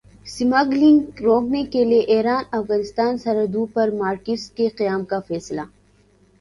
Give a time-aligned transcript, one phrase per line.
[0.25, 5.61] smuggling روکنے کیلئے Iran Afghanistan سرحدوں پر مارکیٹس کے قیام کا فیصلہ